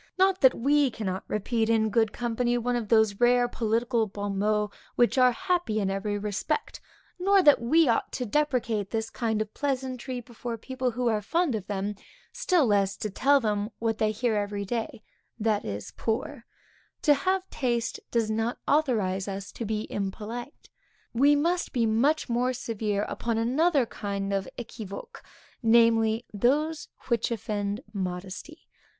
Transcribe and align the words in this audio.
Not 0.17 0.41
that 0.41 0.55
we 0.55 0.89
cannot 0.89 1.25
repeat 1.29 1.69
in 1.69 1.91
good 1.91 2.11
company 2.11 2.57
one 2.57 2.75
of 2.75 2.87
those 2.89 3.19
rare 3.19 3.47
political 3.47 4.07
bon 4.07 4.39
mots 4.39 4.75
which 4.95 5.15
are 5.19 5.31
happy 5.31 5.79
in 5.79 5.91
every 5.91 6.17
respect; 6.17 6.81
nor 7.19 7.43
that 7.43 7.61
we 7.61 7.87
ought 7.87 8.11
to 8.13 8.25
deprecate 8.25 8.89
this 8.89 9.11
kind 9.11 9.43
of 9.43 9.53
pleasantry 9.53 10.19
before 10.19 10.57
people 10.57 10.89
who 10.89 11.07
are 11.09 11.21
fond 11.21 11.53
of 11.53 11.67
them, 11.67 11.93
still 12.33 12.65
less 12.65 12.97
to 12.97 13.11
tell 13.11 13.39
them 13.39 13.69
what 13.77 13.99
they 13.99 14.09
hear 14.11 14.33
every 14.33 14.65
day, 14.65 15.03
That 15.39 15.65
is 15.65 15.91
poor; 15.91 16.47
to 17.03 17.13
have 17.13 17.47
taste, 17.51 17.99
does 18.09 18.31
not 18.31 18.57
authorize 18.67 19.27
us 19.27 19.51
to 19.51 19.65
be 19.65 19.85
impolite. 19.93 20.67
We 21.13 21.35
must 21.35 21.73
be 21.73 21.85
much 21.85 22.27
more 22.27 22.53
severe 22.53 23.03
upon 23.03 23.37
another 23.37 23.85
kind 23.85 24.33
of 24.33 24.49
équivoques; 24.57 25.21
namely, 25.61 26.25
those 26.33 26.87
which 27.09 27.29
offend 27.29 27.81
modesty. 27.93 28.67